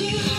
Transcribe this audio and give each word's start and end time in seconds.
you. 0.00 0.37